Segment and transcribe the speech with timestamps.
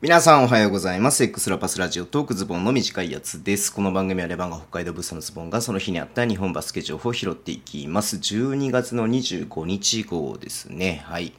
[0.00, 1.24] 皆さんおはようございます。
[1.24, 3.74] X ラパスラジオトークズボンの短いやつです。
[3.74, 8.14] この番組はレバンが北海道ブースのズボンがその日にあった日本バスケ情報を拾っていきます。
[8.14, 11.02] 12月の25日号ですね。
[11.04, 11.32] はい。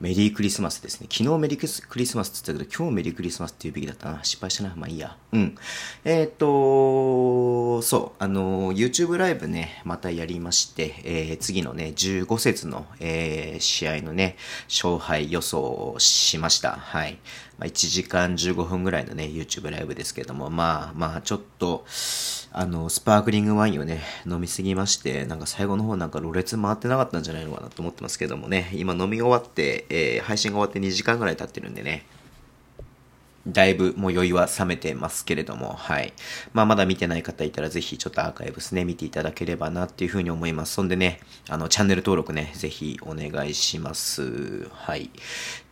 [0.00, 1.08] メリークリスマスですね。
[1.10, 4.22] 昨日メリークリスマスって言ったけど、今日メリークリスマスって言うべきだったな。
[4.22, 4.74] 失敗したな。
[4.76, 5.16] まあいいや。
[5.32, 5.56] うん。
[6.04, 6.46] えー、と
[7.74, 14.36] と、そう、あの、YouTube ライブね、またやりまして、えー、次のね、15節の、えー、試合のね、
[14.68, 16.72] 勝敗予想をしました。
[16.72, 17.18] はい。
[17.58, 21.84] まあ、1時間15分ぐらいのね、YouTube ライブですけども、まあまあ、ちょっと、
[22.52, 32.06] あの、スパークリングワインをね、飲みすぎまして、なんか最後の方なんかろれつ回ってなかったんじゃないのかなと思ってますけどもね、今飲み終わって、えー、配信が終わって2時間ぐらい経ってるんでね、
[33.46, 36.12] だいぶもう酔いは冷めてますけれども、はい。
[36.52, 40.74] まあまだ見てない方いたらぜひちょっとアーカイブスね、見ていただければなっていうふうに思います。
[40.74, 44.68] そんでね、あの、チャンネル登録ね、ぜひお願いします。
[44.70, 45.10] はい。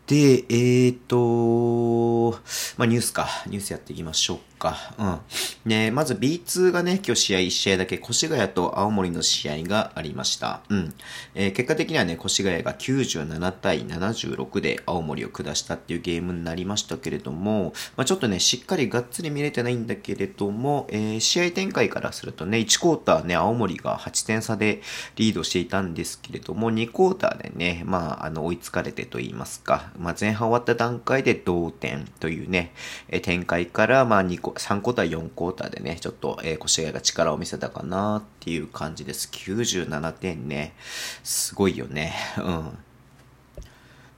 [0.07, 2.39] で、えーと、
[2.77, 3.29] まあニュースか。
[3.47, 4.95] ニュースやっていきましょうか。
[4.97, 5.19] うん。
[5.65, 10.63] ね、まず B2 がね、今日試合1試合だけ、越谷と青森の試合がありました。
[10.69, 10.95] うん。
[11.35, 24.81] えー結果的にはね、越谷が97対76で青森を下したっていうゲームになりましたけれども、まあちょっとね、しっかりがっつり見れてないんだけれども、えー試合展開からするとね、1クォーターね、青森が8点差で
[25.17, 32.73] リードしていたんですけれども、2クォーターでね、まあ、あの、追いつかれてと言いますか、まあ前半終わった段階で同点というね、
[33.09, 39.29] え展開から、まあ2個、3クォーター、4クォーターでね、ちょっと、えー、越谷が力を見せたかなっていう感じです。
[39.33, 40.75] 97点ね。
[41.23, 42.15] すごいよね。
[42.39, 42.79] うん。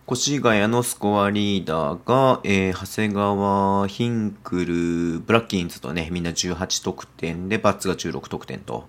[0.07, 8.87] 越谷のスコアリーダーが、えー長谷川、ヒンクル、ブラッキンズとね、みんな18得点で、バッツが16得点と。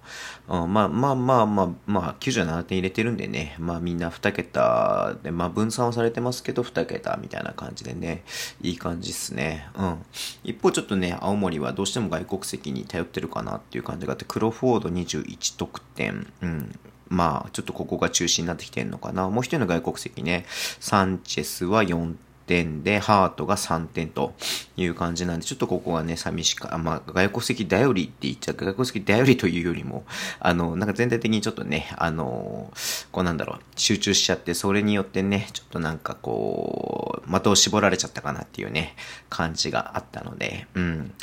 [0.49, 8.25] うんまあまあまあまあ、まあ、97点入れてるんでね、まあみんな2桁で、まあ分散はされてますけど、2桁みたいな感じでね、
[8.61, 9.69] いい感じっすね。
[9.77, 10.05] うん。
[10.43, 16.77] 一方ちょっとね、青森はどうしても外国籍に頼ってるかなっていう感じがあって、クロフォード21得点、うん。
[17.07, 19.29] まあ、ちょっとここが中心になってきてるのかな。
[19.29, 20.45] もう一人の外国籍ね、
[20.79, 24.33] サンチェスは4点で、ハートが3点と
[24.77, 30.05] いう感じなんで、ちょっとここがね、寂しか、まあ、外国籍頼りって言っちゃう、外国籍頼りというよりも、
[30.39, 32.71] あの、なんか全体的にちょっとね、あの、
[33.11, 38.95] こうなんだろう、集中しちゃって、それによってね、ちょっとなんかこう、的を絞られちゃったかなっていうね、
[39.29, 41.13] 感じがあったので、うん。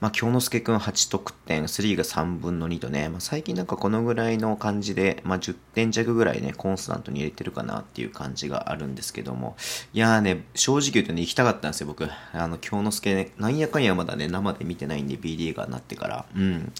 [0.00, 9.56] まあ、京之介くん8得点、3が3分の2とね、まあ、最近なんかこのぐらいの感じで、まあ、10点弱ぐらいね、コンスタントに入れてるかなっていう感じがあるんですけども、
[9.92, 12.06] いやーね、正直言うとね、行きたかったんですよ、僕。
[12.34, 16.26] あの、京之介ね、なんやかんやまだね、生で見てないんで、B リーガーになってから。
[16.36, 16.66] うん。
[16.66, 16.70] だ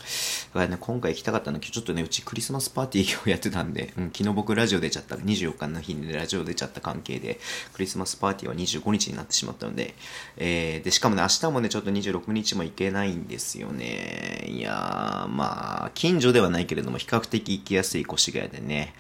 [0.52, 7.40] からね、今回行きたかったのちょっとね、うちクリスマスパーティーをやってたんで、うん、昨日僕ラジオ出ちゃった、24日の日にねラジオ出ちゃった関係で、
[7.72, 9.94] クリスマスパーティーは25日になってしまったので、
[10.36, 14.44] えー、で、しかもね、明日もね、ちょっと26日も行けないんですよね。
[14.48, 18.92] いやー、まあ、近所ではないけれども、比較的行きやすい越谷でね、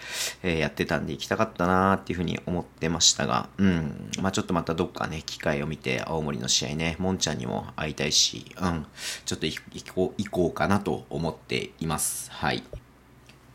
[0.42, 8.86] えーやってたんで行きたかったなーっていうふうに思ってましたが、うん、まあちょっとまたどっかね、機会を見て、青森の試合ね、もんちゃんにも会いたいし、うん、
[9.24, 9.60] ちょっと行
[9.92, 12.30] こう、行こうかなと思っています。
[12.30, 12.62] はい。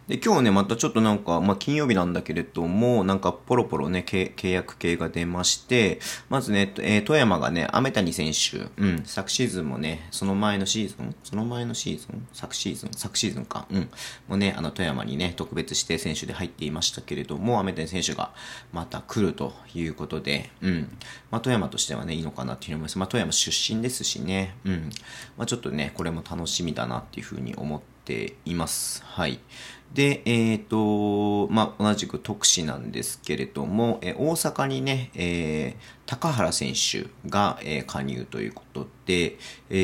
[0.08, 6.00] で、今日ね、またちょっとなんか、まあ、金曜日なんだけれども、なんか、ポロポロね、契約系が出まして、
[6.30, 12.28] まずね、えー富山がね、雨谷選手、うん、昨シーズンもね、その前のシーズンその前のシーズン？
[12.34, 12.90] 昨シーズン？
[12.92, 13.66] 昨シーズンか。
[13.72, 13.82] うん。
[14.28, 18.34] もうね、あの、富山にね、特別指定選手で入っていましたけれども、雨谷選手が
[18.74, 20.98] また来るということで、うん。
[21.32, 23.00] まあ、富山としてはね、いいのかなっていうふうに思います。
[23.00, 24.90] まあ、富山出身ですしね、うん。
[25.38, 29.04] まあ、ちょっとね、これも楽しみだなっていうふうに思ってています。
[29.06, 29.40] はい。
[29.94, 39.38] で、えっ、と、まあ、同じく特使なんですけれども、え大阪にね、えー高原選手が、えー加入ということで、
[39.70, 39.76] え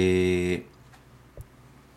[0.66, 0.79] ー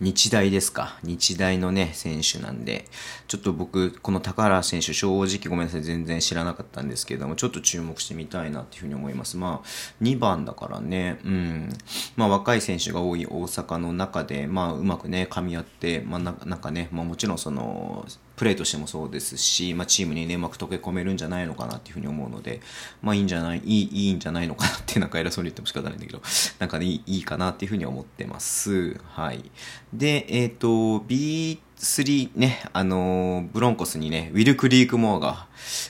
[0.02, 0.98] 日大ですか？
[1.04, 2.86] 日大のね、選手なんで、
[3.28, 9.36] ちょっと僕、この高原選手、正直ごめんなさい、全然知らなかったんですけども、ちょっと注目してみたいなっていうふうに思います。
[9.36, 9.68] まあ、
[10.02, 11.68] 2番だからね、うん。
[12.16, 18.04] まあ、若い選手が多い大阪の中で、まあ、うまくね、噛み合って、まあ、ななんかね、まあ、もちろんその、
[18.42, 22.60] プレーとしてもそうですし、まあ、チームにね、うまく溶け込めるんじゃないのかなっていうふうに思うので、
[23.00, 26.20] まあ、いいんじゃない、いい、いいんじゃないのかなって、なんか偉そうに言っても仕方ないんだけど、
[26.58, 29.00] なんかね、いいかなっていうふうに思ってます。
[29.10, 29.48] はい。
[29.92, 30.98] で、えっ、と、
[31.82, 35.49] 3ね、あのーブロンコスにね、ウィル・クリーク・モアが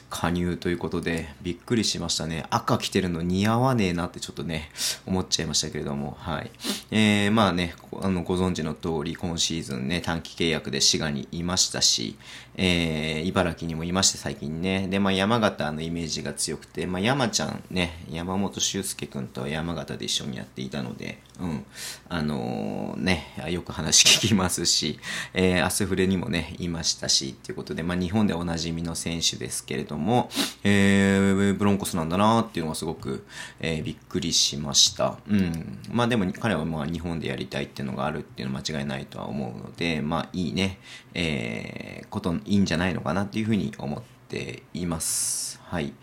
[0.09, 2.47] 加入ということで、びっくりしましたね。
[2.49, 4.71] 赤着てるの似合わねえなってちょっとね、
[5.05, 6.51] 思っちゃいましたけれども、はい。
[6.91, 12.17] えー、まあね、あの、ご存知の通り、今シーズンね、短期契約で滋賀にいましたし、
[12.57, 14.87] えー、茨城にもいまして、最近ね。
[14.89, 21.65] で、まあ、山形のイメージが強くて、まあ、山ちゃんね、山本修介くんと山形で一緒にやっていたので、うん、
[22.09, 24.99] あのー、ね、よく話聞きますし、
[25.33, 30.31] えー、アスフレにもね、いましたし、ということで、まあ、日本でおなじみの選手ですけれども、
[30.63, 33.25] えー、ブロンコスなんだなっていうのはすごく、
[33.61, 35.17] えー、びっくりしました。
[35.27, 35.79] うん。
[35.91, 40.79] まあ、でも彼はまあ、日本でやりたいっていうのがあるっていうのは間違いないとは思うので、まあ、いいね、
[41.15, 45.61] えー、こと、いいんじゃないのかなっていうふうに思っています。
[45.73, 45.95] はい。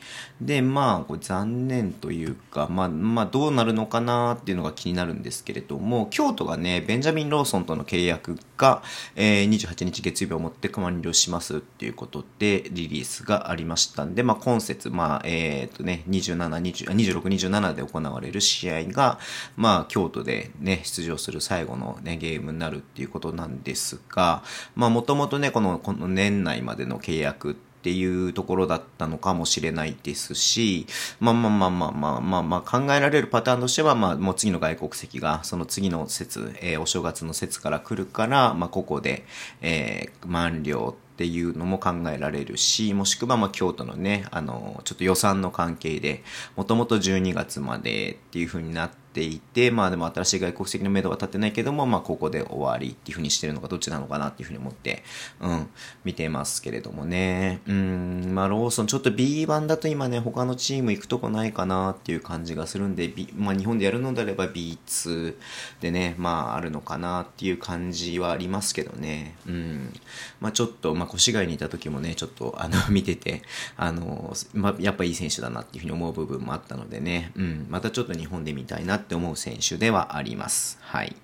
[0.42, 8.82] で、まあ、こ残念というか、まあ、まあ、どうなるのかなっていうのが気になるんですけれども、京都がね、ベンジャミン・ローソンとの契約が、
[9.16, 19.20] えー、28日月曜日をもって完了しますっていうことで、リリースがありましたんで、まあ、今節、まあ、えっ、ー、とね、27、20 26、27で行われる試合が、
[19.56, 24.42] まあ、京都でね、出場する最後のね、ゲームになるっていうことなんですが、
[24.76, 30.86] まあ、もともとね、この、この年内までの契約ってっていうところだったのかもしれないですし、
[31.22, 39.26] まあまあまあまあまあまあ、まあ、考えられるパターンとしては、まあもう次の外国籍が、その次の節、えー、お正月の節から来るから、まあここで、
[39.62, 46.24] えー、満了ってっていうのも考えられるし、もしくはまあ京都のね、あの、ちょっと予算の関係で、
[46.56, 55.04] もともと12月までっていう風になって、いて、まあでも新しい外国籍の目処は立ってないけども、まあここで終わりっていうふうにしてるのかどっちなのかなっていうふうに思って、
[55.42, 55.68] うん、
[56.04, 57.62] 見てますけれどもね。
[57.68, 65.36] うん、まあローソンちょっと B1 だと今ね、他のチーム行くとこないかなっていう感じがするんで、B、まあ日本でやるのであれば B2
[65.82, 69.36] でね、まああるのかなっていう感じはありますけどね。
[69.48, 69.94] うん。
[70.40, 73.42] まあちょっと、ま越谷にいた時もね、ちょっとあの 見てて、
[73.78, 80.78] あの、まやっぱいい選手だなっていうふうに思う部分もあったのでね、うん、またちょっと日本で見たいなって思う選手ではあります。
[80.82, 81.16] はい。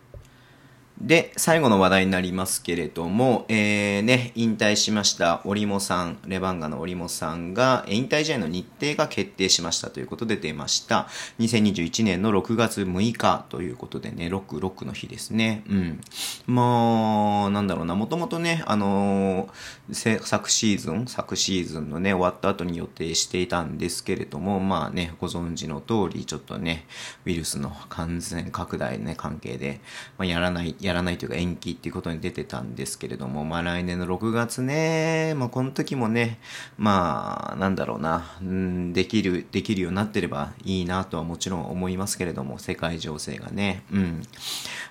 [1.01, 11.07] で、最後の話題になりますけれども、えー、ね、引退しました織茂さん、レバンガの織茂さんが、引退試合の日程が決定しましたということで出ました。
[11.39, 15.63] 2021年の6月6日ということでね、6、6の日ですね。
[15.69, 16.01] うん。
[16.47, 26.85] まあ、なんだろうな、もともとね、あのー、昨シーズン、昨シーズンのね、終わった後に予定していたんですけれども、まあね、ご存知の通り、ちょっとね、
[27.25, 29.81] ウイルスの感染拡大ね、関係で、
[30.17, 36.39] まあ、やらない、やららないというか延期っていうことに出てたんですけれども、まあ来年の6月ね、まあこの時もね、
[36.77, 44.23] まあなんだろうな、うん、できる、できるようになってればいいなとはもちろん思いますけれども、世界情勢がね、うん。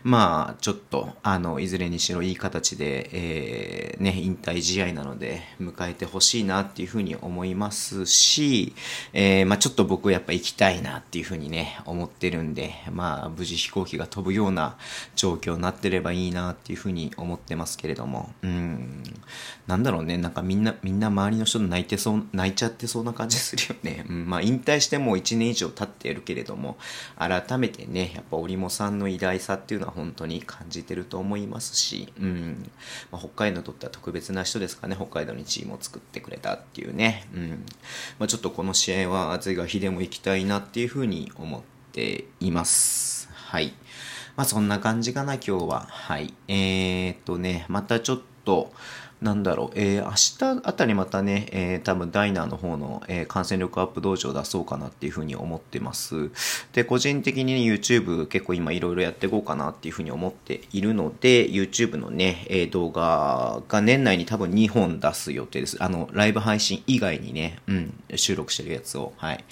[0.02, 8.74] まあちょっと、あの、いずれにしろいい形で、えー、ね、引退試合なので迎えてほしいなっていうふうに思いますし、
[9.12, 14.76] えー、まあちょっと僕やっぱ行きたいなっていうふうにね、思ってるんで、まあ無事飛行機が飛ぶような
[15.16, 19.02] 状況になってってればいいなっていうふうに思ってますけれども、うん、
[19.66, 24.06] なんだろうね、なんかみんな、みんな周りの人泣いてそう、泣いちゃってそうな感じするよね。
[24.08, 26.78] うん、まあ引退してもう1年以上経っているけれども、
[27.18, 32.70] 改めてね、やっぱ織茂さんの偉大さっていうのは本当に感じてると思いますし、うん、
[33.12, 37.64] まあ、北海道にとっては特別な人ですかね、北海道にチームを作ってくれたっていうね、うん、
[38.18, 43.28] まあ、ちょっとこの試合は暑いが日でも行きたいなっていうふうに思っています。
[43.34, 43.74] はい。
[44.36, 45.86] まあそんな感じかな、今日は。
[45.88, 46.34] はい。
[46.48, 48.72] えー、っとね、またちょっと、
[49.24, 56.30] なんだろう、えー、明日あたりまたね、えー、多分ダイナーの方の、えー、感染力アップ道場を出そうかなっていうふうに思ってます。
[56.74, 65.82] で、個人的に、ね、YouTube 結構今いろいろやっていこうかなっていうふうに思っているので、YouTube のね、えー、動画が年内に多分2本出す予定です。
[65.82, 69.14] あの、ライブ配信以外にね、うん、収録してるやつを。
[69.16, 69.42] はい。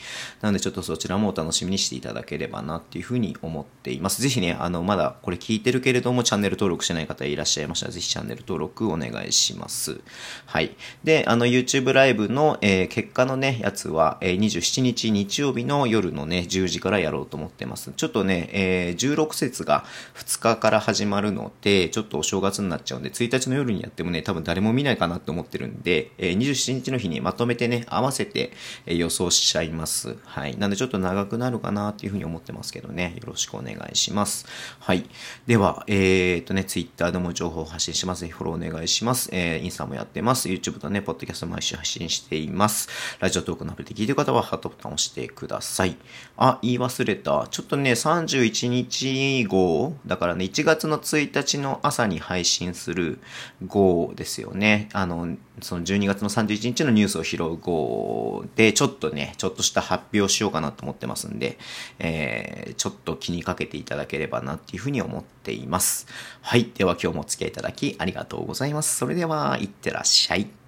[0.42, 4.20] なのでちょっとそちらもお楽しみにしていただければなっていうふうに思っています。
[4.20, 9.61] ぜひね、あの、まだこれ聞いてるけれども、チャンネル登録してない方いらっしゃいましたら、ぜひチャンネル登録お願いします。
[9.62, 10.00] ます。
[10.46, 10.76] はい。
[11.04, 17.92] で、あの、YouTube ライブの、えー、結果のね、やつは、えー、27日日曜日の夜のね、10時からやろうと思ってます。
[17.96, 19.84] ちょっとね、えー、16節が
[20.16, 28.52] 2日から始まるので、ちょっとお正月になっちゃうんで、1日の夜にやってもね、多分誰も見ないかなって思ってるんで、えー、27日の日にまとめてね、合わせて、
[28.86, 30.16] え、予想しちゃいます。
[30.24, 30.58] はい。
[30.58, 34.46] なんでちょっと長くなるかなっていうふうに思ってますけどね、よろしくお願いします。
[34.80, 35.04] はい。
[35.46, 38.22] では、えー、っとね、Twitter でも情報を発信します。
[38.22, 39.28] ぜひフォローお願いします。
[39.52, 40.48] えー、インスタもやってます。
[40.48, 42.88] YouTube とね、ポッドキャスト毎週配信しています。
[43.20, 45.96] ラジオトークのアプリで聞いてる方はハートボタンを押してください。
[46.36, 47.46] あ、言い忘れた。
[47.50, 53.18] ちょっとね、31日号、だからね、1月の1日の朝に配信する
[53.66, 54.88] 号ですよね。
[54.92, 61.58] あの、その12月の31日のニュースを拾う号で、ちょっとね、ちょっとした発表しようかなと思ってますんで、
[61.98, 66.06] えー、ちょっと気にかけていただければなっていうふうに思っています。
[66.40, 66.70] はい。
[66.74, 68.96] では今日もお付き合いいただきありがとうございます。
[68.96, 70.61] それでは、いってらっしゃい。